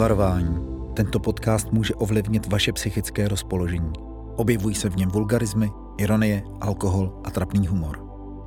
[0.00, 0.66] Varování.
[0.96, 3.92] Tento podcast může ovlivnit vaše psychické rozpoložení.
[4.36, 5.66] Objevují se v něm vulgarizmy,
[5.98, 7.98] ironie, alkohol a trapný humor.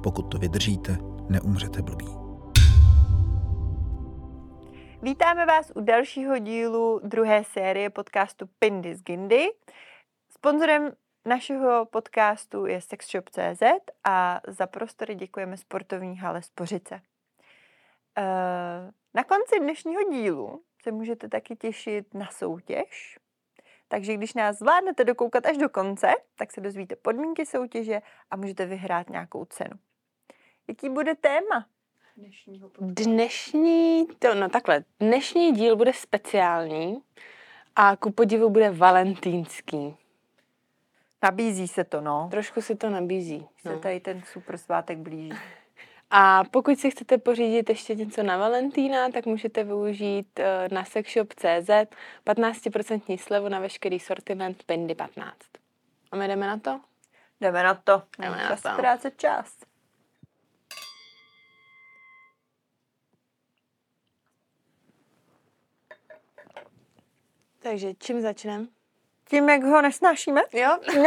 [0.03, 0.97] Pokud to vydržíte,
[1.29, 2.05] neumřete blbý.
[5.01, 9.49] Vítáme vás u dalšího dílu druhé série podcastu Pindis Gindy.
[10.29, 10.91] Sponzorem
[11.25, 13.63] našeho podcastu je sexshop.cz
[14.03, 17.01] a za prostory děkujeme sportovní hale Spořice.
[18.17, 23.19] Eh, na konci dnešního dílu se můžete taky těšit na soutěž.
[23.87, 28.01] Takže když nás zvládnete dokoukat až do konce, tak se dozvíte podmínky soutěže
[28.31, 29.79] a můžete vyhrát nějakou cenu.
[30.67, 31.67] Jaký bude téma?
[32.17, 37.01] Dnešního Dnešní, to, no takhle, dnešní díl bude speciální
[37.75, 39.97] a ku podivu bude valentýnský.
[41.23, 42.27] Nabízí se to, no.
[42.31, 43.47] Trošku se to nabízí.
[43.65, 43.71] No.
[43.71, 45.37] Se tady ten super svátek blíží.
[46.15, 51.69] A pokud si chcete pořídit ještě něco na Valentína, tak můžete využít eh, na sexshop.cz
[52.25, 55.35] 15% slevu na veškerý sortiment Pendy 15.
[56.11, 56.79] A my jdeme na to?
[57.41, 58.03] Jdeme na to.
[58.19, 58.69] Jdeme na čas to.
[58.73, 59.57] ztrácet čas.
[67.59, 68.65] Takže čím začneme?
[69.29, 70.41] Tím, jak ho nesnášíme?
[70.53, 70.77] Jo?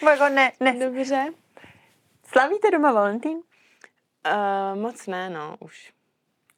[0.00, 0.72] Nebo jak ho ne, ne.
[0.72, 1.45] Dobře.
[2.36, 3.36] Slavíte doma Valentín?
[3.36, 5.92] Uh, moc ne, no, už.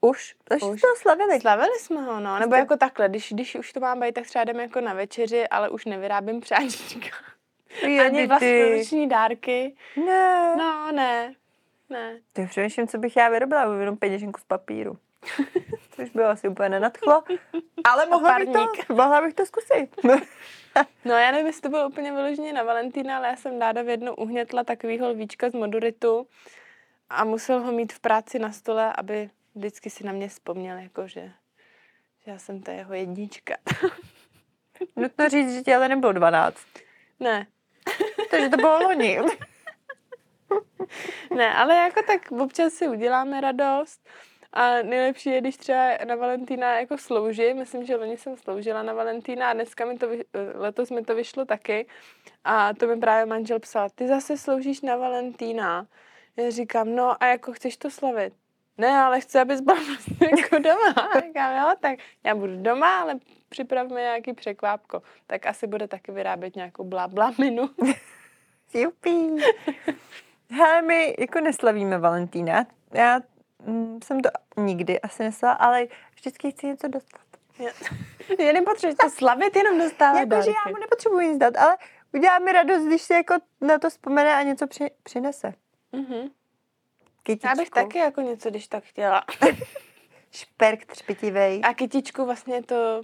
[0.01, 0.35] Už?
[0.45, 0.83] Takže Už.
[0.83, 1.41] ho slavili.
[1.41, 2.39] Slavili jsme ho, no.
[2.39, 4.95] Nebo Jste- jako takhle, když, když už to mám být, tak třeba jdem jako na
[4.95, 7.17] večeři, ale už nevyrábím přáčíčka.
[7.83, 9.77] Je, Ani vlastnoruční dárky.
[10.07, 10.57] Ne.
[10.57, 11.35] No, ne.
[11.91, 12.21] Ne.
[12.33, 14.99] Ty přemýšlím, co bych já vyrobila, jenom peněženku z papíru.
[15.91, 17.23] Což bylo asi úplně nenadchlo.
[17.85, 19.97] Ale mohla bych, to, mohla bych to zkusit.
[21.05, 23.89] No já nevím, jestli to bylo úplně vyloženě na Valentína, ale já jsem dáda v
[23.89, 26.27] jednu uhnětla takovýho lvíčka z moduritu
[27.11, 31.09] a musel ho mít v práci na stole, aby vždycky si na mě vzpomněl, jako
[31.09, 31.33] že,
[32.25, 33.57] že já jsem ta jeho jednička.
[34.97, 36.59] Nutno říct, že ti ale nebylo 12.
[37.21, 37.47] ne,
[38.31, 39.19] Takže to bylo loni.
[41.35, 44.09] ne, ale jako tak občas si uděláme radost
[44.53, 47.57] a nejlepší je, když třeba na Valentína jako sloužím.
[47.57, 51.15] Myslím, že loni jsem sloužila na Valentína a dneska mi to, vy- letos mi to
[51.15, 51.87] vyšlo taky.
[52.45, 55.87] A to mi právě manžel psal, ty zase sloužíš na Valentína.
[56.37, 58.35] Já říkám, no a jako chceš to slavit?
[58.79, 61.09] Ne, ale chci, abys byla prostě jako doma.
[61.13, 63.15] A říkám, jo, tak já budu doma, ale
[63.49, 65.03] připravme nějaký překvápko.
[65.27, 67.71] Tak asi bude taky vyrábět nějakou blablaminu.
[68.75, 69.29] Jupi.
[70.51, 72.67] Hele, my jako neslavíme Valentína.
[72.93, 73.21] Já
[74.05, 77.21] jsem to nikdy asi nesla, ale vždycky chci něco dostat.
[78.39, 80.51] Já nepotřebuji to slavit, jenom dostávat Jakože dárky.
[80.67, 81.77] já mu nepotřebuji nic dát, ale
[82.13, 85.55] udělá mi radost, když se jako na to vzpomene a něco při, přinese.
[85.93, 86.31] Mhm.
[87.23, 87.49] Kytičku.
[87.49, 89.25] Já bych taky jako něco, když tak chtěla.
[90.31, 91.61] Šperk třpitivej.
[91.65, 93.03] A kytičku vlastně to,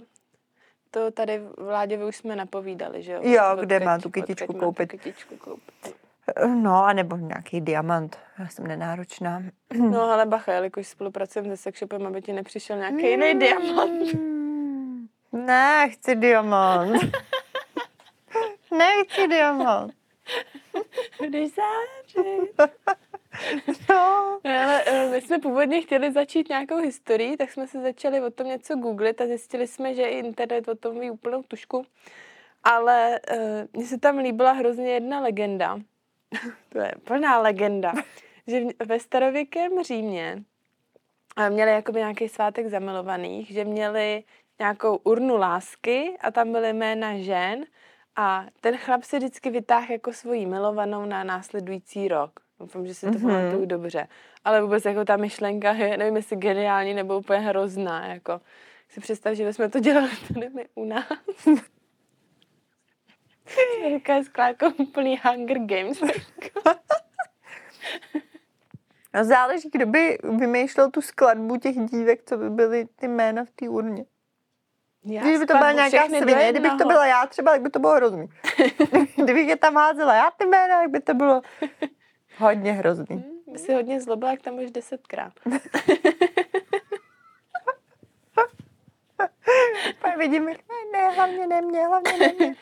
[0.91, 3.19] to tady Vláďovi už jsme napovídali, že jo?
[3.23, 4.89] Jo, kde má tu kytičku má tu koupit.
[4.91, 5.95] kytičku koupit.
[6.55, 8.17] No, a nebo nějaký diamant.
[8.39, 9.43] Já jsem nenáročná.
[9.73, 14.13] No ale bacha, jelikož spolupracujeme se sexshopem, aby ti nepřišel nějaký jiný diamant.
[14.13, 17.01] Mm, Ne, chci diamant.
[18.71, 19.93] Nechci diamant.
[21.19, 22.51] Budeš zářit.
[23.89, 24.39] No.
[24.43, 28.47] Ale eh, my jsme původně chtěli začít nějakou historii, tak jsme se začali o tom
[28.47, 31.85] něco googlit a zjistili jsme, že i internet o tom ví úplnou tušku.
[32.63, 33.37] Ale uh,
[33.73, 35.79] mně se tam líbila hrozně jedna legenda.
[36.69, 37.93] to je plná legenda.
[38.47, 40.43] že ve starověkém Římě
[41.37, 44.23] eh, měli jakoby nějaký svátek zamilovaných, že měli
[44.59, 47.65] nějakou urnu lásky a tam byly jména žen
[48.15, 52.39] a ten chlap si vždycky vytáhl jako svoji milovanou na následující rok.
[52.59, 53.27] Doufám, že si to Mhm.
[53.27, 53.41] mm-hmm.
[53.41, 54.07] pamatuju dobře.
[54.43, 58.07] Ale vůbec jako ta myšlenka je, nevím, jestli geniální nebo úplně hrozná.
[58.07, 58.41] Jako.
[58.89, 61.05] Si představ, že bychom to dělali tady my u nás.
[63.89, 66.01] Říká skláko úplný Hunger Games.
[69.13, 73.51] A záleží, kdo by vymýšlel tu skladbu těch dívek, co by byly ty jména v
[73.51, 74.05] té urně.
[75.03, 77.79] Já Když by to byla nějaká svině, kdybych to byla já třeba, tak by to
[77.79, 78.27] bylo hrozný.
[79.23, 81.41] Kdybych je tam házela já ty jména, tak by to bylo
[82.37, 83.25] hodně hrozný.
[83.47, 85.33] By si hodně zlobila, jak tam už desetkrát.
[90.05, 92.55] Pak vidím, jak ne, ne, hlavně ne mě, hlavně ne mě.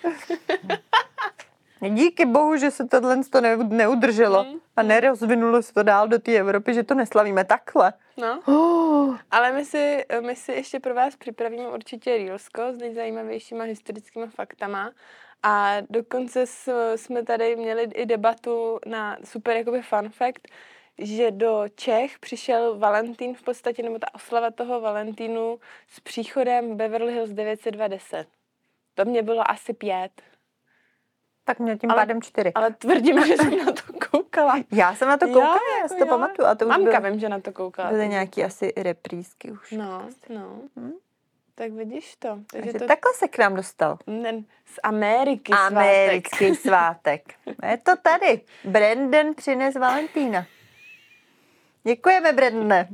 [1.90, 6.19] Díky bohu, že se tohle to ne, neudrželo Mm, a nerozvinulo se to dál do
[6.19, 7.94] té Evropy, že to neslavíme takhle.
[8.18, 8.40] No.
[8.45, 14.28] Oh, Ale my si, my si ještě pro vás připravíme určitě Reelsko s nejzajímavějšíma historickými
[14.28, 14.92] faktama.
[15.44, 16.45] A dokonce
[16.95, 20.48] jsme tady měli i debatu na super jakoby fun fact,
[20.98, 25.60] že do Čech přišel Valentín v podstatě, nebo ta oslava toho Valentínu
[25.90, 28.28] s příchodem Beverly Hills 920.
[28.95, 30.12] To mě bylo asi pět.
[31.45, 32.51] Tak mě tím Ale- pádem čtyři.
[32.56, 34.56] Ale tvrdím, že jsem na to koukala.
[34.72, 36.10] Já jsem na to koukala, já jako si to jo.
[36.10, 36.48] pamatuju.
[36.48, 37.90] A to už Mamka byly, vím, že na to koukala.
[37.92, 39.72] byly nějaký asi reprísky už.
[39.72, 40.62] No, no.
[40.80, 40.92] Hm?
[41.56, 42.28] Tak vidíš to.
[42.30, 43.98] Takže Takže to takhle se k nám dostal.
[44.07, 45.78] ne, z Ameriky svátek.
[45.78, 47.34] Americký svátek.
[47.72, 48.42] Je to tady.
[48.63, 50.45] Brandon přines Valentína.
[51.83, 52.89] Děkujeme, Brandone.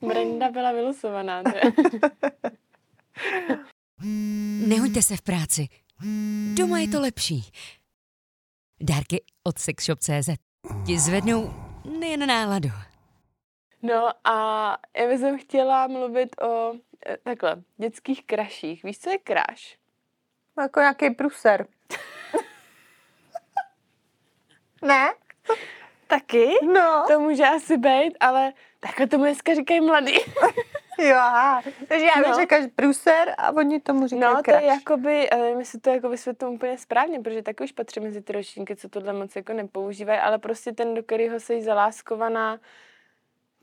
[0.06, 1.42] Brenda byla vylosovaná.
[1.52, 1.60] že?
[4.66, 5.68] Nehoďte se v práci.
[6.54, 7.50] Doma je to lepší.
[8.80, 10.28] Dárky od sexshop.cz
[10.86, 11.54] ti zvednou
[12.00, 12.68] nejen náladu.
[13.82, 16.72] No a já bych jsem chtěla mluvit o
[17.06, 18.82] eh, takhle, dětských kraších.
[18.84, 19.78] Víš, co je kraš?
[20.60, 21.66] Jako nějaký pruser.
[24.82, 25.14] ne?
[26.06, 26.48] Taky?
[26.72, 27.04] No.
[27.08, 30.14] To může asi být, ale takhle tomu dneska říkají mladý.
[30.98, 31.62] Jo, aha.
[31.88, 32.34] takže já bych No.
[32.34, 34.60] řekla, že pruser a oni tomu říkají No, to crush.
[34.62, 38.22] je jakoby, ale nevím, jestli to jako vysvětlím úplně správně, protože taky už patří mezi
[38.22, 42.58] ty ročníky, co tohle moc jako nepoužívají, ale prostě ten, do kterého jsi zaláskovaná,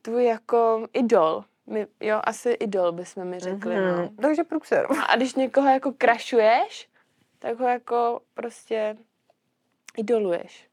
[0.02, 1.44] tvůj jako idol.
[1.68, 3.92] My, jo, asi idol bychom mi řekli, mm-hmm.
[3.98, 4.04] no.
[4.04, 4.16] Mhm.
[4.16, 4.88] Takže pruser.
[5.08, 6.90] A když někoho jako krašuješ,
[7.40, 8.98] tak ho jako prostě
[9.98, 10.68] idoluješ.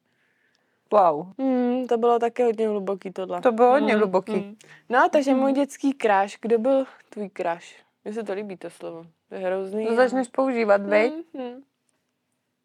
[0.93, 1.27] Wow.
[1.39, 3.41] Hmm, to bylo taky hodně hluboký tohle.
[3.41, 4.33] To bylo hodně Hmm, hluboký.
[4.33, 4.55] hmm.
[4.89, 6.39] No, takže můj dětský kráš.
[6.41, 7.77] Kdo byl tvůj kráš?
[8.05, 9.05] Mně se to líbí, to slovo.
[9.29, 9.87] To je hrozný.
[9.87, 11.13] To začneš používat, veď?
[11.13, 11.63] Hmm, hmm.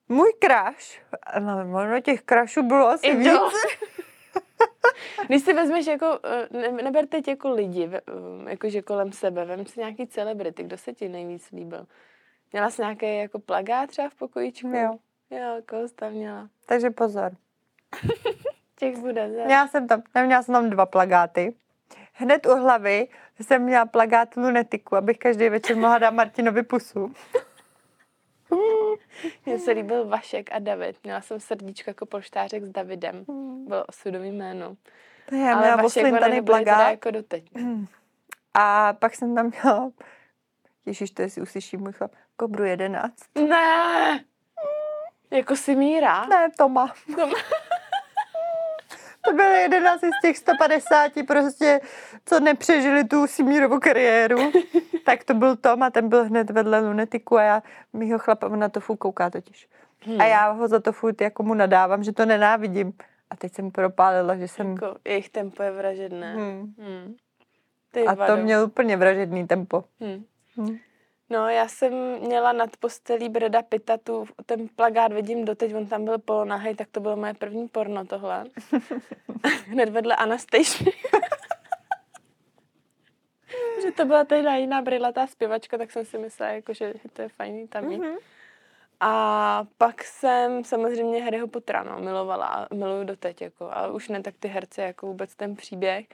[0.10, 1.02] Můj crush,
[1.40, 3.28] no, ono těch crushů bylo asi víc.
[3.28, 3.50] Idol.
[5.28, 8.02] Když si vezmeš jako, eh, ne, neber teď jako lidi, eh,
[8.50, 11.88] jakože kolem sebe, vem si nějaký celebrity, kdo se ti nejvíc líbil?
[12.52, 14.68] Měla jsi nějaký jako plagát třeba v pokojíčku?
[14.68, 14.92] Jo.
[15.30, 16.50] Jo, koho jsi tam měla?
[16.66, 17.32] Takže pozor.
[18.80, 19.46] Těch bude, ze.
[19.46, 21.56] Měla jsem tam, neměla jsem tam dva plagáty.
[22.14, 23.08] Hned u hlavy
[23.42, 27.14] jsem měla plagát lunetiku, abych každý večer mohla dát Martinovi pusu.
[29.46, 30.98] Mně se líbil Vašek a David.
[31.04, 33.26] Měla jsem srdíčko jako polštářek s Davidem.
[33.68, 34.76] Bylo osudový jméno.
[35.30, 36.90] To já Ale Vašek teda plagát.
[36.92, 37.46] jako doteď.
[38.54, 39.92] A pak jsem tam měla,
[40.86, 43.16] ježiš, to jestli uslyší můj chlap, Kobru 11.
[43.50, 44.24] Ne!
[45.32, 46.26] Jako si míra?
[46.26, 46.94] Ne, Toma.
[47.16, 47.38] Toma.
[49.26, 51.82] To byl jeden z těch 150 prostě,
[52.26, 54.52] co nepřežili tu Simírovu kariéru.
[55.06, 57.64] tak to byl Tom a ten byl hned vedle lunetiku a já
[57.94, 59.70] mýho chlapa na to furt kouká totiž.
[60.00, 60.22] Hmm.
[60.22, 62.94] A já ho za to furt jako mu nadávám, že to nenávidím.
[63.30, 64.72] A teď jsem propálila, že jsem...
[64.72, 66.34] Jako jejich tempo je vražedné.
[66.36, 66.74] Hmm.
[66.80, 67.16] Hmm.
[67.92, 69.84] Ty A to měl úplně vražedný tempo.
[70.00, 70.26] Hmm.
[70.56, 70.78] Hmm.
[71.30, 76.06] No, já jsem měla nad postelí Breda Pitta tu, ten plagát vidím doteď, on tam
[76.06, 78.46] byl polonahej, tak to bylo moje první porno tohle.
[79.68, 80.92] Hned vedle Anastasia.
[83.82, 87.22] že to byla tehdy jiná brylatá zpěvačka, tak jsem si myslela, jako, že, že to
[87.22, 87.98] je fajný tam mít.
[87.98, 88.16] Mhm.
[89.00, 94.22] A pak jsem samozřejmě Harryho Pottera, no, milovala a miluju doteď, jako, ale už ne
[94.24, 96.06] tak ty herce, jako vůbec ten příběh.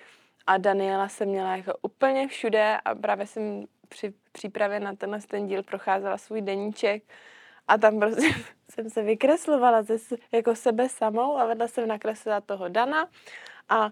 [0.47, 5.47] A Daniela jsem měla jako úplně všude a právě jsem při přípravě na tenhle ten
[5.47, 7.03] díl procházela svůj deníček
[7.67, 8.27] a tam prostě
[8.71, 9.97] jsem se vykreslovala ze,
[10.31, 13.09] jako sebe samou a vedle jsem nakreslila toho Dana
[13.69, 13.91] a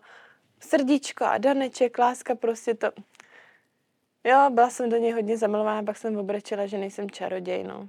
[0.59, 2.91] srdíčko a Daneček, láska, prostě to.
[4.23, 7.87] Jo, byla jsem do něj hodně zamilovaná, pak jsem obrečela, že nejsem čaroděj, no.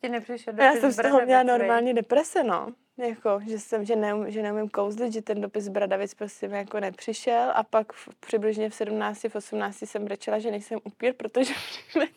[0.00, 2.72] Ti nepřišel Já jsem z toho měla normálně deprese, no.
[2.96, 6.80] Jako, že jsem, že, neum, že neumím kouzlit, že ten dopis Bradavic prostě mi jako
[6.80, 11.54] nepřišel a pak v, přibližně v 17, v 18 jsem brečela, že nejsem upír, protože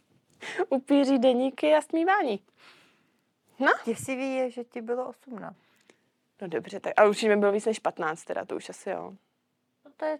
[0.69, 2.39] upíří deníky a smívání.
[3.59, 5.55] No, Děsivý je, že ti bylo 18.
[6.41, 9.13] no dobře, tak, ale určitě mi bylo víc než 15 teda, to už asi jo.
[9.85, 10.19] No to je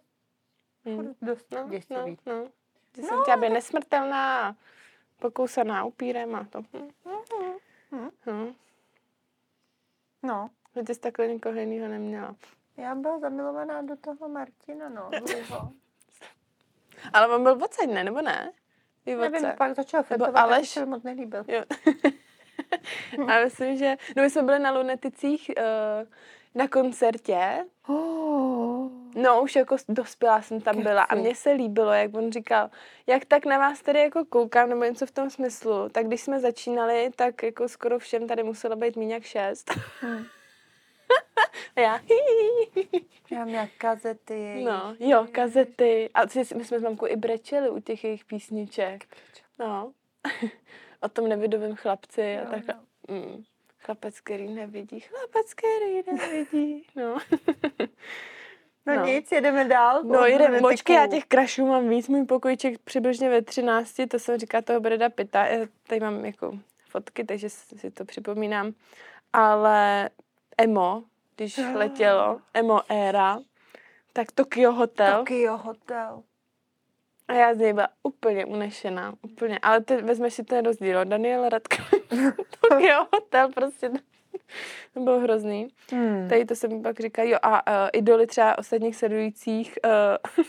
[0.88, 1.16] Hmm.
[1.22, 2.18] dost No, no, děsivý.
[2.26, 2.48] no.
[2.96, 4.56] Že jsem chtěla být nesmrtelná a
[5.20, 6.62] pokousaná upírem a to.
[6.62, 6.90] Hm.
[7.92, 8.10] Mhm.
[8.26, 8.54] Hm.
[10.26, 12.36] No, Že ty jsi takhle někoho jiného neměla.
[12.78, 15.10] já byla zamilovaná do toho Martina, no.
[17.14, 18.04] Ale on byl odsaď, ne?
[18.04, 18.52] Nebo ne?
[19.04, 20.54] Ty Nevím, pak začal fetovat, Aleš...
[20.54, 20.70] Aleš.
[20.70, 21.44] se moc nelíbil.
[21.48, 21.64] Jo.
[23.28, 23.96] A myslím, že...
[24.18, 25.64] No my jsme byli na Luneticích uh,
[26.56, 27.66] na koncertě.
[27.88, 29.05] Oh.
[29.16, 32.70] No už jako dospělá jsem tam byla a mně se líbilo, jak on říkal,
[33.08, 35.90] jak tak na vás tady jako koukám, nebo něco v tom smyslu.
[35.90, 39.72] Tak když jsme začínali, tak jako skoro všem tady muselo být méně jak šest.
[40.02, 40.26] Hmm.
[41.76, 42.00] A já...
[43.32, 44.64] Já měla kazety.
[44.64, 46.10] No, jo, kazety.
[46.14, 46.22] A
[46.56, 49.06] my jsme s mamkou i brečeli u těch jejich písniček.
[49.60, 49.94] No.
[51.02, 52.64] o tom nevidovém chlapci a tak.
[52.68, 52.76] jo.
[53.08, 53.44] Mm.
[53.80, 57.18] Chlapec, který nevidí, chlapec, který nevidí, no.
[58.86, 59.06] No, No.
[59.06, 60.04] nic, jedeme dál.
[60.04, 64.20] No jdeme, Budeme počkej, já těch krašů mám víc, můj pokojíček přibližně ve 13, to
[64.20, 66.52] jsem říká toho Breda Pita, já tady mám jako
[66.90, 68.72] fotky, takže si to připomínám,
[69.34, 70.10] ale
[70.58, 71.04] emo,
[71.36, 73.40] když letělo, emo éra,
[74.14, 76.24] tak Tokyo Hotel, Tokyo Hotel.
[77.28, 81.50] a já z něj byla úplně unešená, úplně, ale ty vezmeš si ten rozdíl, Daniel
[81.50, 81.84] Radka,
[82.60, 83.92] Tokyo Hotel, prostě
[84.94, 85.68] to bylo hrozný.
[85.92, 86.30] Hmm.
[86.30, 90.46] Tady to se mi pak říká, jo a uh, idoly třeba ostatních sledujících uh,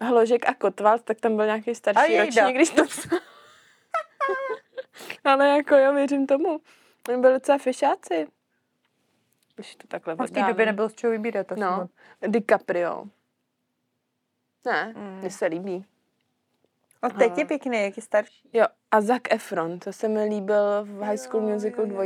[0.08, 2.82] Hložek a Kotval, tak tam byl nějaký starší ročník, když to.
[5.24, 6.60] Ale jako jo, věřím tomu.
[7.08, 8.26] Oni byli docela fešáci.
[9.58, 11.50] Už to takhle A v té době nebyl z čeho vybírat.
[11.50, 11.88] No,
[12.20, 12.32] jsem...
[12.32, 13.04] DiCaprio.
[14.66, 15.18] Ne, hmm.
[15.20, 15.84] mně se líbí.
[17.02, 18.48] A teď je pěkný, jak je starší.
[18.52, 22.04] Jo, a Zac Efron, to se mi líbil v High School Musical 2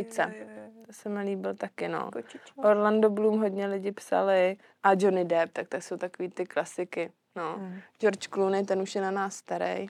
[0.90, 2.10] se mi líbil taky, no.
[2.12, 2.62] Kočička.
[2.62, 7.12] Orlando Bloom hodně lidi psali a Johnny Depp, tak to jsou takový ty klasiky.
[7.36, 7.56] No.
[7.58, 7.80] Hmm.
[8.00, 9.86] George Clooney, ten už je na nás starý.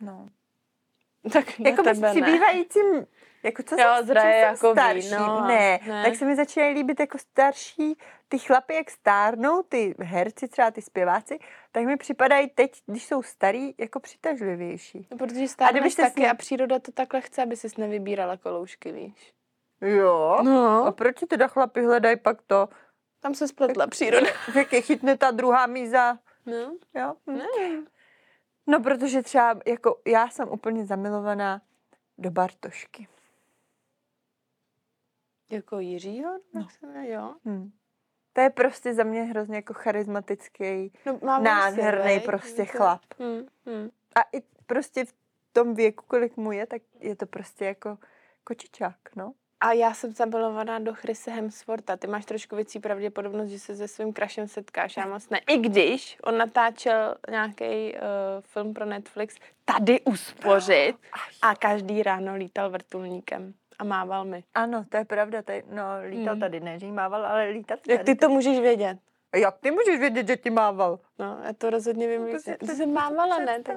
[0.00, 0.28] No.
[1.32, 3.06] Tak na Jako tebe přibývajícím,
[3.42, 6.04] jako co Jo, jsem, zraje jako starší, víno a- ne, ne.
[6.04, 10.82] tak se mi začínají líbit jako starší, ty chlapy, jak stárnou, ty herci, třeba ty
[10.82, 11.38] zpěváci,
[11.72, 15.08] tak mi připadají teď, když jsou starý, jako přitažlivější.
[15.10, 18.92] No, protože stárneš kdybyste taky si- a příroda to takhle chce, aby jsi nevybírala koloušky,
[18.92, 19.32] víš.
[19.80, 20.36] Jo?
[20.38, 20.92] A No.
[20.92, 22.68] proč ti teda chlapi hledají pak to,
[23.20, 24.30] Tam se spletla příroda.
[24.54, 26.72] jak je chytne ta druhá míza, No.
[26.94, 27.14] jo?
[27.30, 27.36] Hm.
[27.38, 27.82] Ne.
[28.66, 31.60] No, protože třeba, jako já jsem úplně zamilovaná
[32.18, 33.08] do Bartošky.
[35.50, 36.30] Jako Jiřího?
[36.54, 36.62] No.
[36.62, 37.34] Tak se jo.
[37.44, 37.70] Hm.
[38.32, 42.70] To je prostě za mě hrozně jako charismatický, No, nádherný vlasy, prostě veď?
[42.70, 43.00] chlap.
[43.18, 43.90] Hm, hm.
[44.14, 45.14] A i prostě v
[45.52, 47.98] tom věku, kolik mu je, tak je to prostě jako
[48.44, 49.32] kočičák, no.
[49.60, 51.96] A já jsem zamilovaná do Chrise Hemswortha.
[51.96, 54.96] Ty máš trošku větší pravděpodobnost, že se se svým krašem setkáš.
[54.96, 55.40] Já moc ne.
[55.48, 57.98] I když on natáčel nějaký uh,
[58.40, 60.96] film pro Netflix tady uspořit
[61.42, 64.44] a každý ráno lítal vrtulníkem a mával mi.
[64.54, 66.40] Ano, to je pravda, tady, no, lítal Mm.
[66.40, 68.14] tady, ne, že jí mával, ale lítat Jak tady.
[68.14, 68.98] ty to můžeš vědět?
[69.32, 70.98] A Jak ty můžeš vědět, že ti mával?
[71.18, 72.26] No, já to rozhodně vím.
[72.26, 73.62] To Ty před- jsi mávala, ne?
[73.62, 73.76] Tak...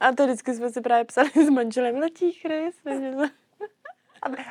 [0.00, 2.76] A to vždycky jsme si právě psali s manželem, letí Chris.
[2.84, 3.28] takže to-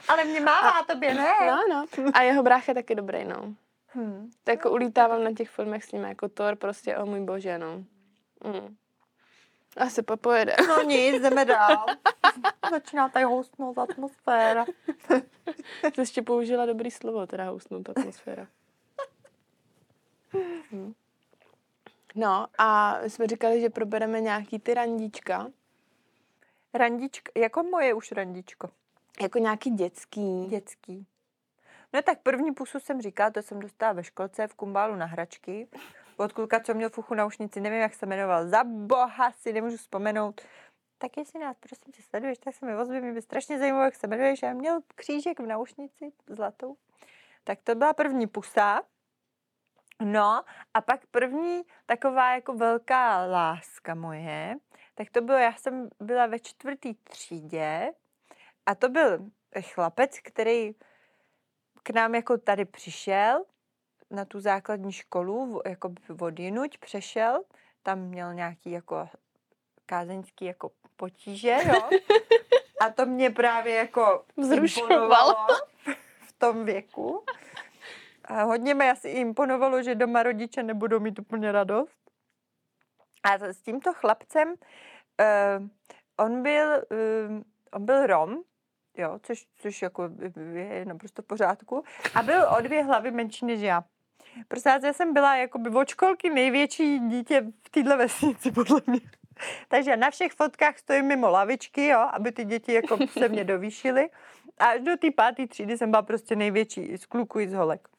[0.08, 1.28] Ale- mě mává a tobě ne.
[1.48, 1.86] No, no.
[2.14, 3.54] A jeho brácha je taky dobrý, no.
[3.96, 4.32] Hm.
[4.44, 7.68] Tak jako ulítávám na těch filmech s ním jako Thor, prostě, o můj bože, no.
[8.44, 8.76] Mm.
[9.78, 10.56] Asi popojede.
[10.68, 11.86] No nic, jdeme dál.
[12.72, 14.66] Začíná tady houstnout atmosféra.
[15.94, 18.48] Jsi ještě použila dobrý slovo, teda houstnout atmosféra.
[20.72, 20.94] Hm.
[22.16, 25.48] No a my jsme říkali, že probereme nějaký ty randíčka,
[26.74, 28.70] Randičko, jako moje už randičko.
[29.22, 30.46] jako nějaký dětský.
[30.46, 31.06] Dětský.
[31.94, 35.68] No tak první pusu jsem říkala, to jsem dostala ve školce v kumbálu na hračky.
[36.20, 38.48] Od kluka, co měl fuchu na ušnici, nevím, jak se jmenoval.
[38.48, 40.42] Za boha si nemůžu vzpomenout.
[40.98, 43.96] Tak jestli nás prosím tě sleduješ, tak se mi ozvi, mě by strašně zajímalo, jak
[43.96, 44.42] se jmenuješ.
[44.42, 46.78] Já měl křížek v naušnici zlatou.
[47.44, 48.82] Tak to byla první pusa.
[50.04, 54.56] No a pak první taková jako velká láska moje,
[54.96, 57.92] tak to bylo, já jsem byla ve čtvrtý třídě
[58.66, 59.30] a to byl
[59.62, 60.74] chlapec, který
[61.84, 63.46] k nám jako tady přišel
[64.12, 67.44] na tu základní školu, jako od jinuť přešel,
[67.84, 69.10] tam měl nějaký jako
[69.86, 71.90] kázeňský jako potíže, jo.
[72.82, 75.48] A to mě právě jako Vzrušovalo.
[76.22, 77.24] v tom věku.
[78.26, 82.00] A hodně mi asi imponovalo, že doma rodiče nebudou mít úplně radost.
[83.24, 85.68] A s tímto chlapcem, uh,
[86.18, 88.42] on byl, uh, on byl Rom,
[88.98, 90.10] jo, což, což jako
[90.54, 91.84] je naprosto v pořádku,
[92.16, 93.84] a byl o dvě hlavy menší než já.
[94.48, 99.00] Prostě já jsem byla jakoby od školky největší dítě v téhle vesnici, podle mě.
[99.68, 104.10] Takže na všech fotkách stojím mimo lavičky, jo, aby ty děti jako se mě dovýšily.
[104.58, 107.90] A až do té páté třídy jsem byla prostě největší z kluků i z holek.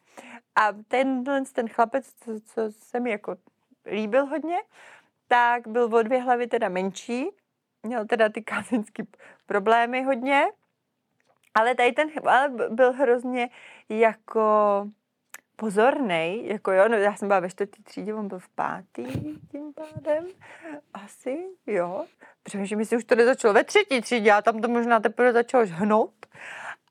[0.57, 3.37] A tenhle ten chlapec, co, co se mi jako
[3.87, 4.57] líbil hodně,
[5.29, 7.29] tak byl o dvě hlavy teda menší,
[7.83, 9.03] měl teda ty kázeňské
[9.47, 10.47] problémy hodně,
[11.55, 13.51] ale tady ten ale byl hrozně
[13.89, 14.41] jako
[15.61, 19.05] pozornej, jako jo, no já jsem byla ve čtvrtý třídě, on byl v pátý
[19.51, 20.27] tím pádem,
[20.95, 22.05] asi, jo.
[22.43, 26.27] Přemýšlím, jestli už to nezačalo ve třetí třídě, a tam to možná teprve začalo hnout.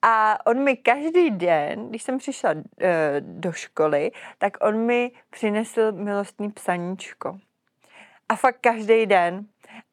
[0.02, 5.92] A on mi každý den, když jsem přišla e, do školy, tak on mi přinesl
[5.92, 7.40] milostný psaníčko.
[8.30, 9.46] A fakt každý den.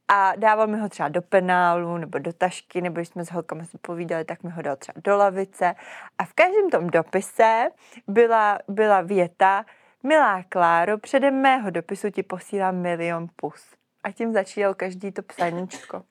[0.08, 3.64] A dával mi ho třeba do penálu nebo do tašky, nebo když jsme s holkama
[3.64, 5.74] si povídali, tak mi ho dal třeba do lavice.
[6.18, 7.68] A v každém tom dopise
[8.08, 9.64] byla, byla věta,
[10.02, 13.74] milá Kláro, předem mého dopisu ti posílám milion pus.
[14.04, 16.02] A tím začítal každý to psaníčko.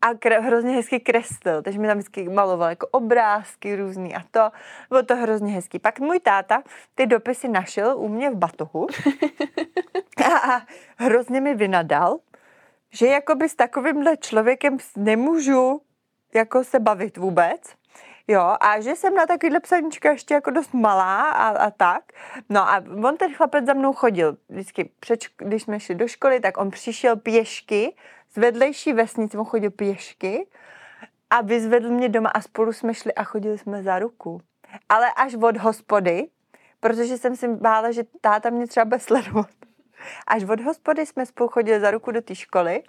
[0.00, 4.50] A kre, hrozně hezky kreslil, takže mi tam vždycky maloval jako obrázky různý a to.
[4.88, 5.78] Bylo to hrozně hezký.
[5.78, 6.62] Pak můj táta
[6.94, 8.86] ty dopisy našel u mě v batohu
[10.24, 10.62] a, a
[10.96, 12.18] hrozně mi vynadal,
[12.94, 15.80] že jakoby s takovýmhle člověkem nemůžu
[16.34, 17.60] jako se bavit vůbec.
[18.28, 22.04] Jo, a že jsem na takovýhle psaníčka ještě jako dost malá a, a tak.
[22.48, 24.36] No a on ten chlapec za mnou chodil.
[24.48, 27.94] Vždycky, před, když jsme šli do školy, tak on přišel pěšky
[28.30, 30.46] z vedlejší vesnice, on chodil pěšky
[31.30, 34.40] a vyzvedl mě doma a spolu jsme šli a chodili jsme za ruku.
[34.88, 36.28] Ale až od hospody,
[36.80, 39.50] protože jsem si bála, že táta mě třeba bude sledovat.
[40.26, 42.82] Až od hospody jsme spolu chodili za ruku do té školy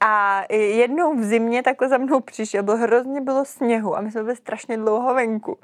[0.00, 4.22] a jednou v zimě takhle za mnou přišel, bylo hrozně bylo sněhu a my jsme
[4.22, 5.58] byli strašně dlouho venku.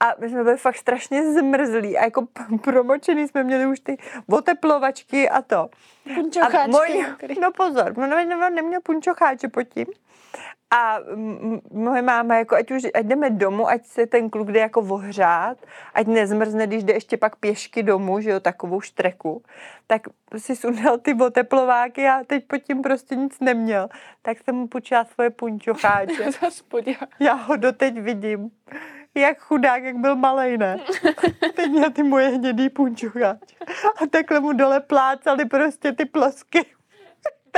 [0.00, 2.26] A my jsme byli fakt strašně zmrzlí a jako
[2.62, 3.98] promočený jsme měli už ty
[4.28, 5.68] oteplovačky a to.
[6.14, 6.70] Punčocháčky.
[6.70, 7.06] můj,
[7.40, 9.86] no pozor, no, no, neměl punčocháče pod tím.
[10.70, 10.98] A
[11.72, 15.58] moje máma, jako ať už ať jdeme domů, ať se ten kluk jde jako ohřát,
[15.94, 19.42] ať nezmrzne, když jde ještě pak pěšky domů, že jo, takovou štreku,
[19.86, 20.02] tak
[20.36, 23.88] si sundal ty oteplováky a teď pod tím prostě nic neměl.
[24.22, 26.30] Tak jsem mu počala svoje punčocháče.
[27.20, 28.50] Já ho doteď vidím.
[29.14, 30.78] Jak chudák, jak byl malej, ne?
[31.54, 33.56] Teď měl ty moje hnědý punčocháče.
[34.02, 36.66] A takhle mu dole plácali prostě ty plosky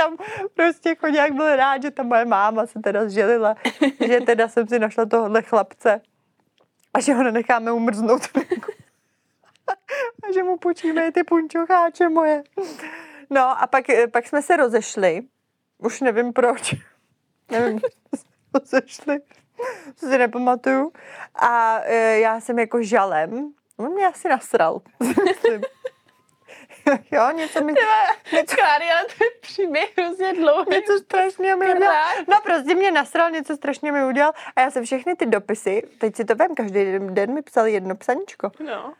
[0.01, 0.17] tam
[0.53, 3.55] prostě chodňák byl rád, že ta moje máma se teda zželila,
[4.07, 6.01] že teda jsem si našla tohohle chlapce
[6.93, 8.21] a že ho nenecháme umrznout.
[10.23, 12.43] a že mu půjčíme ty punčocháče moje.
[13.29, 15.21] No a pak, pak jsme se rozešli.
[15.77, 16.75] Už nevím proč.
[17.51, 17.79] nevím,
[18.53, 19.19] rozešli.
[19.99, 20.91] To si nepamatuju.
[21.35, 23.53] A e, já jsem jako žalem.
[23.77, 24.81] On mě asi nasral.
[27.11, 27.73] jo, něco mi...
[28.33, 28.55] Něco...
[28.55, 30.69] Kláry, ale to je příběh hrozně dlouhý.
[30.71, 32.05] Něco strašně mi udělal.
[32.27, 34.33] No prostě mě nasral, něco strašně mi udělal.
[34.55, 37.95] A já jsem všechny ty dopisy, teď si to vím, každý den mi psal jedno
[37.95, 38.51] psaníčko.
[38.65, 38.93] No.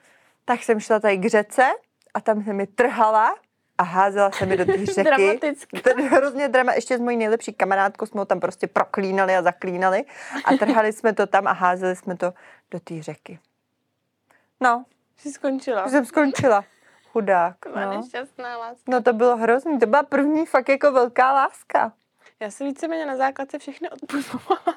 [0.46, 1.66] Tak jsem šla tady k řece
[2.14, 3.36] a tam jsem mi trhala
[3.78, 5.04] a házela se mi do té řeky.
[5.04, 5.82] Dramaticky.
[5.82, 6.74] To hrozně drama.
[6.74, 10.04] Ještě s mojí nejlepší kamarádkou jsme ho tam prostě proklínali a zaklínali
[10.46, 12.34] a trhali jsme to tam a házeli jsme to
[12.72, 13.40] do té řeky.
[14.60, 14.86] No.
[15.18, 15.90] Jsi skončila.
[15.90, 16.66] Jsem skončila.
[17.12, 17.66] Chudák.
[17.66, 17.98] no.
[17.98, 18.84] nešťastná láska.
[18.88, 19.80] No to bylo hrozný.
[19.80, 21.94] To byla první fakt jako velká láska.
[22.40, 24.62] Já jsem víceméně na základce všechny odpuzovala.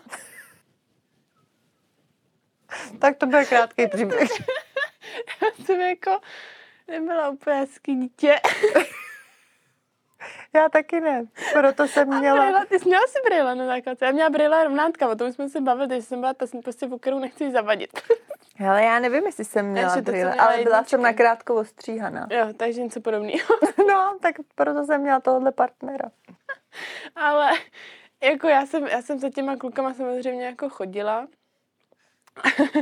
[2.99, 4.31] tak to byl krátký příběh.
[5.43, 6.21] Já jsem jako
[6.89, 8.41] nebyla úplně hezký dítě.
[10.55, 12.59] Já taky ne, proto jsem měla...
[12.59, 14.05] A ty jsi měla si brýle na základce.
[14.05, 16.99] Já měla brýle rovnátka, o tom jsme se bavili, že jsem byla ta prostě, o
[16.99, 18.03] kterou nechci zavadit.
[18.69, 22.27] Ale já nevím, jestli jsem měla takže brýle, ale byla jsem nakrátko ostříhaná.
[22.31, 23.49] Jo, takže něco podobného.
[23.89, 26.11] no, tak proto jsem měla tohle partnera.
[27.17, 27.51] ale
[28.23, 31.29] jako já jsem, já jsem za těma klukama samozřejmě jako chodila.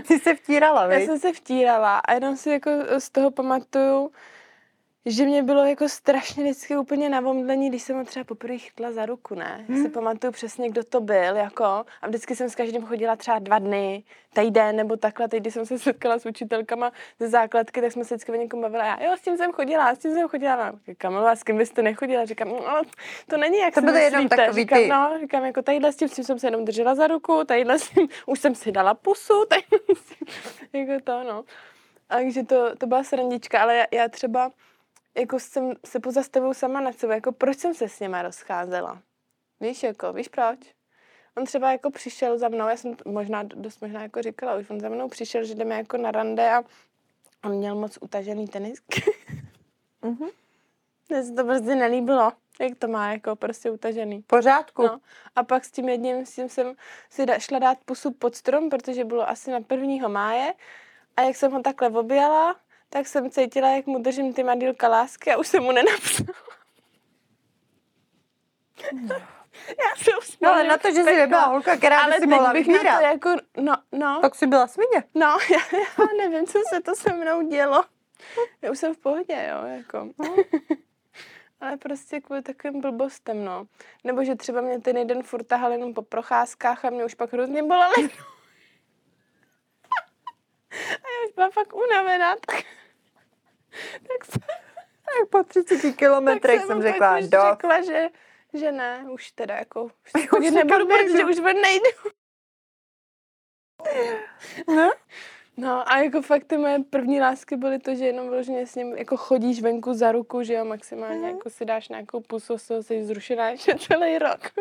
[0.09, 1.01] Ty se vtírala, víš?
[1.01, 4.13] Já jsem se vtírala a jenom si jako z toho pamatuju,
[5.07, 8.93] že mě bylo jako strašně vždycky úplně na omdlení, když jsem ho třeba poprvé chytla
[8.93, 9.65] za ruku, ne?
[9.69, 9.83] Hmm.
[9.83, 11.65] Si pamatuju přesně, kdo to byl, jako.
[11.65, 15.29] A vždycky jsem s každým chodila třeba dva dny, týden nebo takhle.
[15.29, 18.61] Teď, když jsem se setkala s učitelkama ze základky, tak jsme se vždycky o někom
[18.61, 18.85] bavila.
[18.85, 20.73] Já, jo, s tím jsem chodila, s tím jsem chodila.
[20.89, 22.25] Říkám, a s kým byste nechodila?
[22.25, 22.83] Říkám, no,
[23.29, 24.89] to není jak to byly jenom takový říkám, ty...
[24.89, 27.79] No, říkám, jako tadyhle s tím, s tím jsem se jenom držela za ruku, tadyhle
[27.79, 30.29] s tím, už jsem si dala pusu, tadyhle s tím,
[30.73, 31.45] jako to, no.
[32.09, 34.51] Takže to, to byla srandička, ale já, já třeba
[35.19, 39.03] jako jsem se pozastavil sama nad sebou, jako proč jsem se s něma rozcházela.
[39.61, 40.59] Víš, jako, víš proč?
[41.37, 44.81] On třeba jako přišel za mnou, já jsem možná, dost možná jako říkala, už on
[44.81, 46.63] za mnou přišel, že jdeme jako na rande a
[47.45, 49.03] on měl moc utažený tenisky.
[50.03, 50.31] mm-hmm.
[51.09, 54.23] Mně se to prostě nelíbilo, jak to má jako prostě utažený.
[54.23, 54.83] Pořádku.
[54.83, 55.01] No.
[55.37, 56.75] A pak s tím jedním, s tím jsem
[57.11, 60.55] si da, šla dát pusu pod strom, protože bylo asi na prvního máje
[61.17, 62.57] a jak jsem ho takhle objala,
[62.91, 66.35] tak jsem cítila, jak mu držím ty madýlka lásky a už jsem mu nenapsala.
[69.69, 73.03] Já se No ale na to, že jsi nebyla holka, která by si mohla vyhýrat.
[73.03, 74.19] Jako, no, no.
[74.21, 75.05] Tak jsi byla svině.
[75.15, 77.85] No, já, já nevím, co se to se mnou dělo.
[78.63, 80.09] Já už jsem v pohodě, jo, jako.
[81.61, 83.67] ale prostě kvůli takovým blbostem, no.
[84.05, 87.33] Nebo že třeba mě ten jeden furt tahal jenom po procházkách a mě už pak
[87.33, 88.11] hrozně bolely.
[90.73, 92.65] a já už byla fakt unavená, tak
[94.09, 94.41] tak, jsem,
[95.05, 97.27] tak po 30 kilometrech jsem řekla, do.
[97.51, 98.09] řekla, že,
[98.55, 101.89] že ne, už teda jako už Už chodit nikam nebudu, protože už ven nejdu.
[104.69, 104.91] No.
[105.57, 108.97] No a jako fakt ty moje první lásky byly to, že jenom vyloženě s ním
[108.97, 111.29] jako chodíš venku za ruku, že jo, maximálně Mhm.
[111.37, 114.41] jako si dáš nějakou pusu, z toho jsi zrušená ještě celý rok.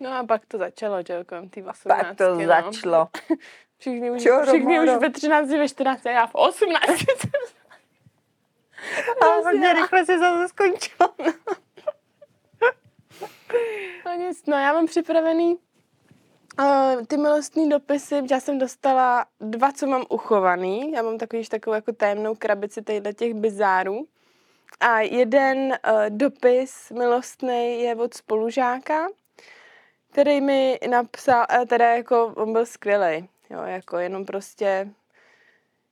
[0.00, 1.84] No a pak to začalo, že jo, kolem té 18.
[1.84, 2.46] Pak to no.
[2.46, 3.08] začalo.
[3.78, 6.84] Všichni už, Čoro všichni už ve 13, ve 14 a já v 18.
[9.20, 11.14] A hodně rychle se zase skončilo.
[14.06, 15.58] No nic, no já mám připravený
[16.58, 20.92] uh, ty milostní dopisy, já jsem dostala dva, co mám uchovaný.
[20.92, 22.82] Já mám takový, takovou jako tajemnou krabici
[23.16, 24.06] těch bizárů.
[24.80, 29.08] A jeden uh, dopis milostný je od spolužáka,
[30.12, 34.90] který mi napsal, a teda jako on byl skvělý, jo, jako jenom prostě,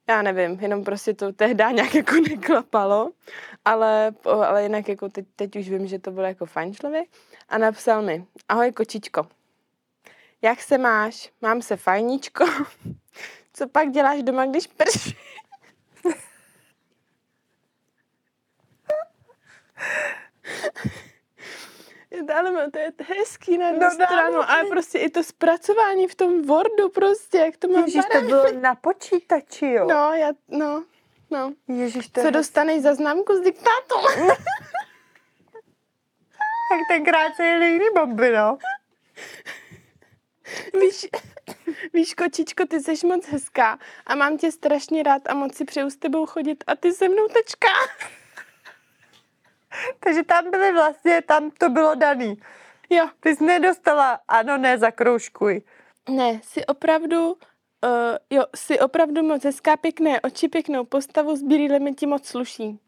[0.08, 3.10] já nevím, jenom prostě to tehdy nějak jako neklapalo,
[3.64, 7.08] ale, ale jinak jako teď, teď už vím, že to byl jako fajn člověk
[7.48, 9.26] a napsal mi, ahoj kočičko,
[10.42, 11.30] jak se máš?
[11.42, 12.44] Mám se fajníčko.
[13.52, 15.16] Co pak děláš doma, když prší?
[22.30, 24.44] Ale to je hezký na jednu No no, stranu, mi.
[24.48, 28.44] ale prostě i to zpracování v tom Wordu prostě, jak to mám Ježíš, to bylo
[28.60, 29.86] na počítači, jo.
[29.88, 30.84] No, já, no,
[31.30, 31.52] no.
[31.68, 33.94] Ježíš, to Co je dostaneš za známku z diktátu?
[36.72, 38.58] Tak tenkrát se jeli jiný bomby, no.
[40.80, 41.06] Víš,
[41.92, 45.90] víš, kočičko, ty jsi moc hezká a mám tě strašně rád a moc si přeju
[45.90, 47.68] s tebou chodit a ty se mnou tečka.
[50.04, 52.38] Takže tam byly vlastně, tam to bylo daný.
[52.90, 53.08] Jo.
[53.20, 55.62] Ty jsi nedostala, ano, ne, zakroužkuj.
[56.08, 57.36] Ne, jsi opravdu, uh,
[58.30, 62.78] jo, jsi opravdu moc hezká, pěkné oči, pěknou postavu, s brýlemi ti moc sluší.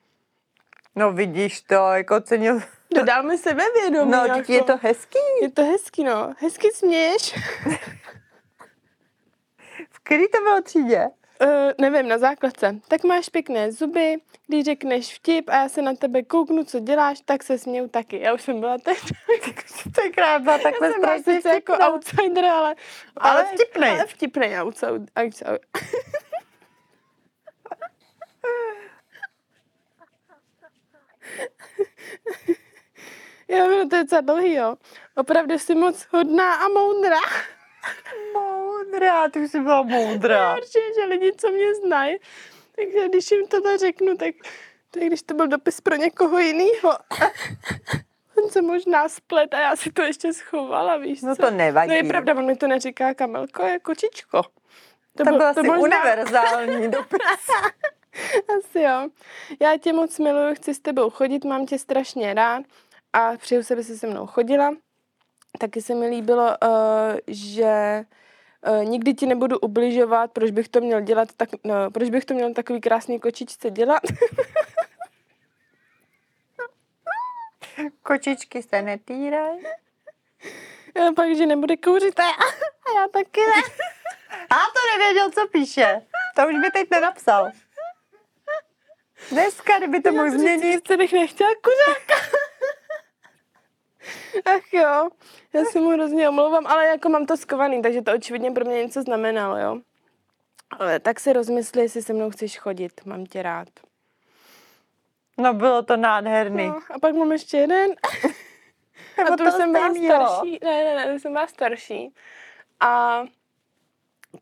[0.97, 2.61] No vidíš to, jako cenil.
[2.95, 4.11] Dodal mi sebevědomí.
[4.11, 4.53] No, jako.
[4.53, 5.19] je to hezký.
[5.43, 6.35] Je to hezký, no.
[6.39, 7.35] Hezky směješ.
[9.91, 11.09] V který to bylo třídě?
[11.41, 12.77] Uh, nevím, na základce.
[12.89, 14.17] Tak máš pěkné zuby,
[14.47, 18.21] když řekneš vtip a já se na tebe kouknu, co děláš, tak se směju taky.
[18.21, 18.99] Já už jsem byla teď.
[19.95, 22.75] Tenkrát byla takhle Já strašně jako outsider, ale...
[23.17, 23.91] Ale vtipnej.
[23.91, 25.01] Ale vtipnej outsider.
[25.25, 25.59] outsider.
[33.49, 34.77] Jo, no to je docela dlouhý, jo.
[35.17, 37.21] Opravdu jsi moc hodná a moudrá.
[38.35, 38.54] Moudrá,
[39.31, 40.57] ty už jsi byla moudrá.
[40.57, 42.17] Určitě, že lidi, co mě znají,
[42.77, 44.35] takže když jim tohle řeknu, tak
[44.91, 46.99] to je, když to byl dopis pro někoho jiného.
[48.45, 51.43] On se možná splet a já si to ještě schovala, víš No co?
[51.43, 51.89] to nevadí.
[51.89, 54.43] No je pravda, on mi to neříká Kamelko, je kočičko.
[55.17, 57.19] To, byl asi univerzální dopis.
[58.59, 59.09] Asi jo.
[59.61, 62.63] Já tě moc miluju, chci s tebou chodit, mám tě strašně rád
[63.13, 64.75] a přeju se, aby se se mnou chodila.
[65.59, 68.05] Taky se mi líbilo, uh, že
[68.85, 72.55] nikdy ti nebudu ubližovat, proč bych to měl dělat, tak, no, proč bych to měl
[72.55, 74.03] takový krásný kočičce dělat.
[78.03, 79.61] Kočičky se netýrají.
[81.17, 82.31] pak, že nebude kouřit a já,
[83.01, 83.63] já taky ne.
[84.51, 86.03] A to nevěděl, co píše.
[86.37, 87.51] To už by teď nenapsal.
[89.31, 90.89] Dneska, kdyby to mohl změnit.
[90.89, 92.39] Co bych nechtěla kuřáka.
[94.45, 95.09] Ach jo,
[95.53, 98.83] já se mu hrozně omlouvám, ale jako mám to skovaný, takže to očividně pro mě
[98.83, 99.81] něco znamenalo, jo.
[100.79, 103.69] Ale tak si rozmysli, jestli se mnou chceš chodit, mám tě rád.
[105.39, 106.67] No bylo to nádherný.
[106.67, 107.91] No, a pak mám ještě jeden.
[109.33, 110.59] A to jsem byla starší.
[110.65, 112.15] Ne, ne, ne, to jsem byla starší.
[112.81, 113.25] A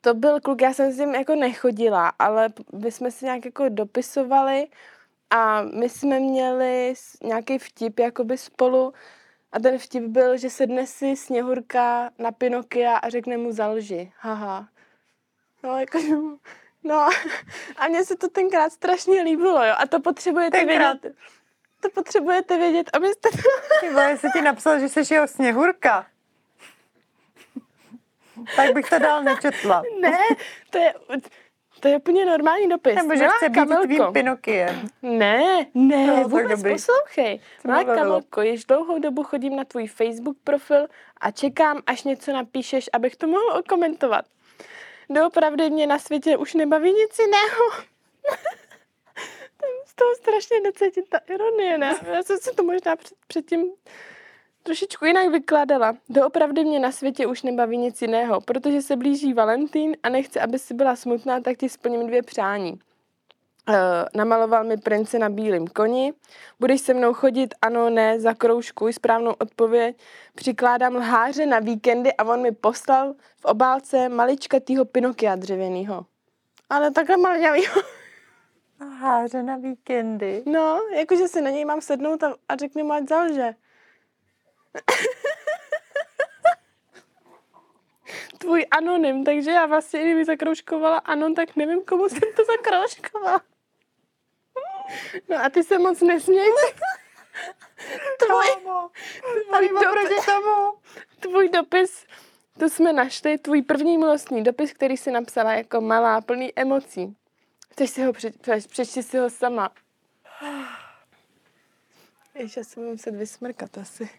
[0.00, 3.68] to byl kluk, já jsem s ním jako nechodila, ale my jsme si nějak jako
[3.68, 4.66] dopisovali
[5.31, 8.92] a my jsme měli nějaký vtip jakoby spolu
[9.52, 14.12] a ten vtip byl, že sedne si Sněhurka na Pinokia a řekne mu zalži.
[14.18, 14.68] Haha.
[15.62, 15.98] No, jako,
[16.84, 17.08] no
[17.76, 19.74] a mně se to tenkrát strašně líbilo, jo.
[19.78, 21.02] A to potřebujete Tenkrát.
[21.02, 21.18] vědět.
[21.80, 23.38] To potřebujete vědět, abyste to...
[23.88, 26.06] Vole, jestli ti napsal, že jsi jeho sněhurka.
[28.56, 29.82] tak bych to dál nečetla.
[30.00, 30.18] ne,
[30.70, 30.94] to je,
[31.82, 32.94] to je úplně normální dopis.
[32.94, 34.88] Nebo že chce být tvým Pinokiem.
[35.02, 36.72] Ne, ne, No, vůbec dobrý.
[36.72, 37.40] poslouchej.
[37.64, 37.96] Bavilo?
[37.96, 40.86] Kamelko, již dlouhou dobu chodím na tvůj Facebook profil
[41.20, 44.24] a čekám, až něco napíšeš, abych to mohl okomentovat.
[45.10, 47.64] Doopravdy mě na světě už nebaví nic jiného.
[49.86, 51.98] Z toho strašně necítím ta ironie, ne?
[52.12, 53.70] Já jsem si to možná před, předtím
[54.62, 55.96] trošičku jinak vykládala.
[56.09, 60.59] Doopravdy mě na světě už nebaví nic jiného, protože se blíží Valentín a nechci, aby
[60.59, 62.81] si byla smutná, tak ti splním dvě přání.
[63.68, 63.75] Uh,
[64.14, 66.12] namaloval mi prince na bílém koni.
[66.61, 69.96] Budeš se mnou chodit, ano, ne, za kroužku, správnou odpověď.
[70.35, 76.07] Přikládám lháře na víkendy a on mi poslal v obálce maličkatýho Pinokia dřevěnýho.
[76.70, 77.83] Ale takhle maliňavýho.
[78.81, 80.42] A háře na víkendy.
[80.46, 83.55] No, jakože si na něj mám sednout a, a řekni mu, ať zalže.
[88.38, 93.42] Tvůj anonym, takže já vlastně, kdyby zakroužkovala anon, tak nevím, komu jsem to zakroužkovala.
[95.28, 96.46] No a ty se moc nesměj.
[98.18, 98.46] Tvůj,
[99.48, 100.72] tvůj, dopis, tomu.
[101.20, 102.06] tvůj dopis,
[102.58, 107.16] to jsme našli, tvůj první milostný dopis, který si napsala jako malá, plný emocí.
[107.72, 109.70] Chceš si ho přečíst, přeč, přečti si ho sama.
[112.35, 114.11] Ještě já se budu muset vysmrkat asi.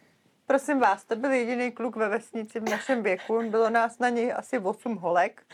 [0.45, 3.49] Prosím vás, to byl jediný kluk ve vesnici v našem věku.
[3.49, 5.45] Bylo nás na něj asi 8 holek.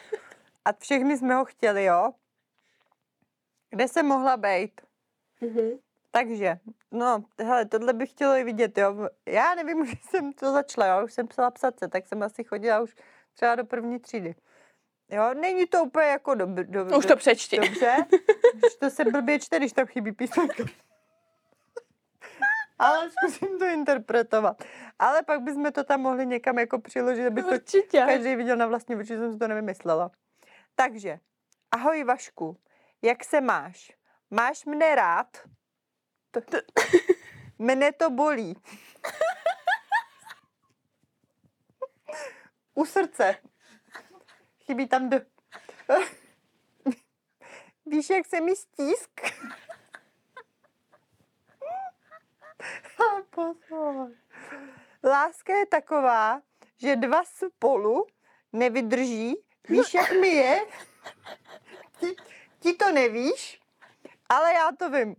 [0.66, 2.14] A všechny jsme ho chtěli, jo?
[3.70, 4.82] Kde se mohla být?
[5.42, 5.80] Mm-hmm.
[6.12, 6.60] Takže,
[6.92, 9.10] no, hele, tohle bych chtělo i vidět, jo.
[9.26, 12.80] Já nevím, už jsem to začala, jo, už jsem psala psace, tak jsem asi chodila
[12.82, 12.96] už
[13.34, 14.36] třeba do první třídy.
[15.12, 17.60] Jo, není to úplně jako do, do, Už to přečti.
[17.60, 17.96] Dobře,
[18.68, 20.64] už to se blbě čte, když tam chybí písmenka.
[22.80, 24.64] Ale zkusím to interpretovat.
[25.00, 28.00] Ale pak bychom to tam mohli někam jako přiložit, aby to Určitě.
[28.08, 30.12] každý viděl na vlastní oči, jsem si to nevymyslela.
[30.76, 31.20] Takže,
[31.72, 32.58] ahoj Vašku,
[33.02, 33.92] jak se máš?
[34.32, 35.38] Máš mne rád?
[36.32, 36.58] To, to,
[37.60, 38.56] mne to bolí.
[42.76, 43.36] U srdce.
[44.66, 45.26] Chybí tam D.
[47.86, 49.22] Víš, jak se mi stísk?
[53.30, 54.12] Pozor.
[55.04, 56.42] Láska je taková,
[56.78, 58.08] že dva spolu
[58.54, 59.36] nevydrží.
[59.70, 60.66] Víš, jak mi je?
[62.00, 62.16] Ti,
[62.60, 63.62] ti to nevíš,
[64.30, 65.16] ale já to vím.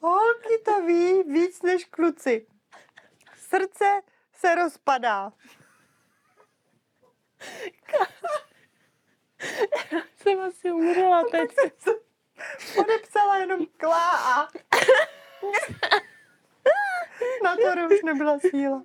[0.00, 2.46] Holky to ví víc než kluci.
[3.36, 4.00] Srdce
[4.32, 5.32] se rozpadá.
[10.16, 11.50] Jsem asi umřela teď.
[12.74, 14.48] Podepsala jenom klá a...
[17.44, 18.82] Na to už nebyla síla.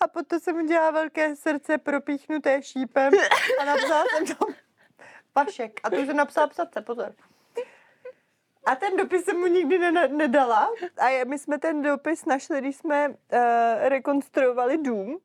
[0.00, 3.12] A potom jsem udělala velké srdce propíchnuté šípem
[3.60, 4.54] a napsala jsem tam
[5.36, 5.80] Vašek.
[5.82, 7.14] A to už jsem napsala psatce, pozor.
[8.66, 10.70] A ten dopis jsem mu nikdy ne- nedala.
[10.98, 13.14] A my jsme ten dopis našli, když jsme uh,
[13.78, 15.18] rekonstruovali dům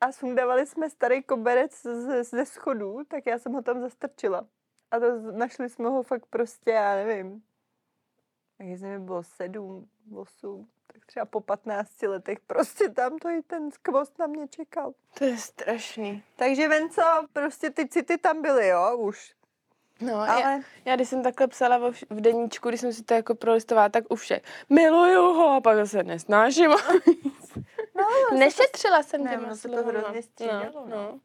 [0.00, 4.46] a sundavali jsme starý koberec ze, ze schodů, tak já jsem ho tam zastrčila.
[4.90, 7.42] A to našli jsme ho fakt prostě, já nevím,
[8.58, 13.70] jak mi bylo sedm, osm, tak třeba po 15 letech prostě tam to i ten
[13.70, 14.92] skvost na mě čekal.
[15.18, 16.22] To je strašný.
[16.36, 19.34] Takže Venco, prostě ty city tam byly, jo, už.
[20.00, 23.14] No, Ale já, já, když jsem takhle psala v, v deníčku, když jsem si to
[23.14, 24.42] jako prolistovala, tak u všech.
[24.68, 26.70] Miluju ho a pak se nesnáším.
[28.32, 29.98] No, Nešetřila jsem Ne, těma ono se to slovama.
[29.98, 30.96] hrozně střídalo, No, no.
[30.96, 31.20] no.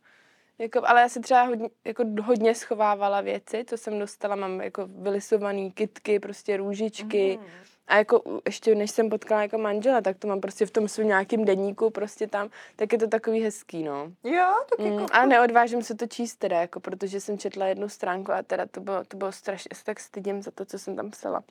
[0.60, 4.88] Jako, ale já si třeba hodně, jako hodně schovávala věci, co jsem dostala, mám jako
[4.88, 7.38] vylisovaný kitky, prostě růžičky.
[7.42, 7.48] Mhm.
[7.88, 11.08] A jako ještě než jsem potkala jako manžela, tak to mám prostě v tom svém
[11.08, 14.12] nějakým deníku prostě tam, tak je to takový hezký, no.
[14.24, 15.06] Jo, tak Mm, jako...
[15.14, 18.80] ale neodvážím se to číst teda, jako, protože jsem četla jednu stránku a teda to
[18.82, 21.44] bylo, to bylo strašně, se tak stydím za to, co jsem tam psala.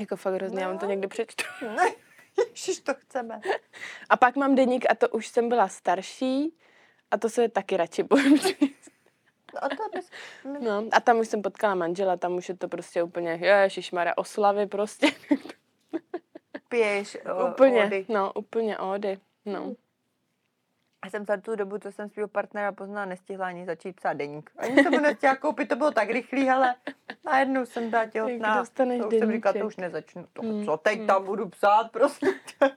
[0.00, 0.90] Jako fakt hrozně, já vám to No.
[0.90, 1.44] někdy přečtu.
[2.60, 3.40] Ježiš, to chceme.
[4.08, 6.54] A pak mám deník a to už jsem byla starší
[7.10, 8.38] a to se taky radši bojím.
[9.60, 10.10] A to bys...
[10.60, 14.66] No, a tam už jsem potkala manžela, tam už je to prostě úplně, ježišmarja, oslavy
[14.66, 15.12] prostě.
[16.68, 18.06] Piješ o, úplně, ody.
[18.08, 19.18] no, úplně ody.
[19.44, 19.74] No.
[21.04, 24.50] Já jsem za tu dobu, co jsem svého partnera poznala, nestihla ani začít psát deník.
[24.56, 26.74] Ani jsem mu nestihla koupit, to bylo tak rychlý, ale
[27.24, 28.56] najednou jsem byla těhotná.
[28.56, 30.26] Jak to už jsem říkala, to už nezačnu.
[30.32, 31.06] To, Mm, co teď mm.
[31.06, 32.26] tam budu psát, prostě.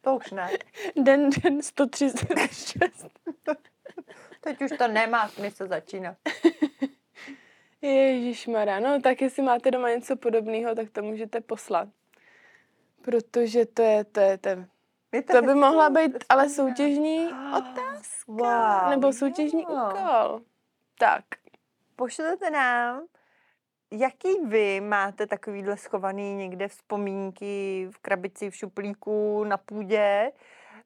[0.00, 0.50] To už ne.
[0.96, 3.06] Den, den 136.
[4.40, 6.16] Teď už to nemá smysl začínat.
[7.82, 11.88] Ježišmarja, no tak jestli máte doma něco podobného, tak to můžete poslat.
[13.02, 14.66] Protože to je, to je, Je
[15.32, 17.26] to by mohla být ale soutěžní
[17.58, 18.24] otázka.
[18.26, 19.68] Wow, nebo soutěžní jo.
[19.68, 20.40] úkol.
[20.98, 21.24] Tak.
[21.96, 23.02] Pošlete nám,
[23.90, 30.32] jaký vy máte takovýhle schovaný někde vzpomínky v krabici, v šuplíku, na půdě,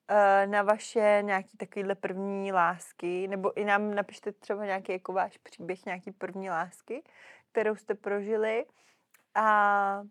[0.08, 5.38] eh, na vaše nějaký takovýhle první lásky, nebo i nám napište třeba nějaký jako váš
[5.38, 7.02] příběh nějaký první lásky,
[7.52, 8.66] kterou jste prožili
[9.34, 10.02] a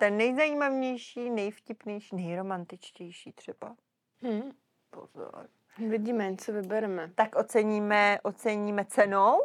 [0.00, 3.76] ten nejzajímavější, nejvtipnější, nejromantičtější třeba.
[4.22, 4.50] Hm.
[4.90, 5.48] Pozor.
[5.78, 7.10] Vidíme, co vybereme.
[7.14, 9.42] Tak oceníme, oceníme cenou.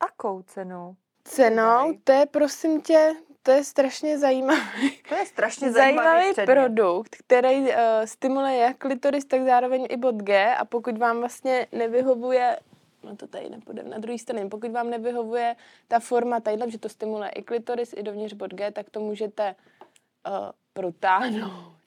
[0.00, 0.96] Akou cenou?
[1.24, 5.02] Cenou, to je prosím tě, to je strašně zajímavý.
[5.08, 7.74] To je strašně zajímavý, Zajímavý produkt, který uh,
[8.04, 12.58] stimuluje jak klitoris, tak zároveň i bod G a pokud vám vlastně nevyhovuje,
[13.02, 15.56] no to tady nepůjde, na druhé straně, pokud vám nevyhovuje
[15.88, 19.54] ta forma tadyhle, že to stimuluje i klitoris, i dovnitř bod G, tak to můžete
[20.28, 20.34] uh,
[20.72, 21.78] protáhnout.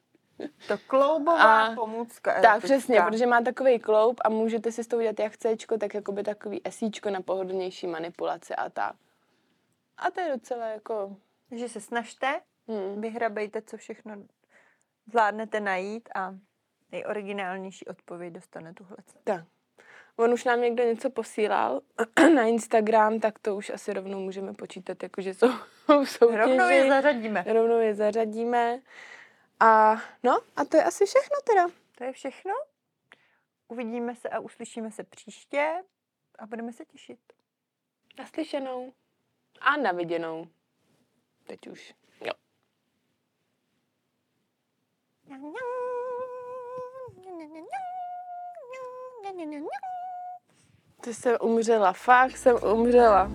[0.68, 2.34] To kloubová A- pomůcka.
[2.34, 2.68] Tak, erotická.
[2.68, 6.24] přesně, protože má takový kloup a můžete si s tou udělat jak Cčko, tak jakoby
[6.24, 8.96] takový esíčko na pohodlnější manipulace a tak.
[9.98, 11.16] A to je docela jako...
[11.50, 13.02] Takže se snažte, Hmm.
[13.02, 14.16] vyhrabejte, co všechno
[15.08, 16.36] zvládnete najít a
[16.92, 18.98] nejoriginálnější odpověď dostane tuhle.
[19.24, 19.46] Tak.
[20.16, 21.82] On už nám někdo něco posílal
[22.36, 25.48] na Instagram, tak to už asi rovnou můžeme počítat, jakože jsou
[25.88, 26.38] v soutěži.
[26.38, 27.44] Rovnou je zařadíme.
[27.48, 28.82] rovnou je zařadíme.
[29.60, 31.68] A no, a to je asi všechno teda.
[31.98, 32.54] To je všechno.
[33.68, 35.84] Uvidíme se a uslyšíme se příště
[36.40, 37.20] a budeme se těšit.
[38.20, 38.94] Naslyšenou.
[39.62, 40.48] A naviděnou.
[41.48, 41.94] Teď už.
[42.26, 42.34] Jo.
[51.02, 53.32] Ty jsem umřela, fakt jsem umřela.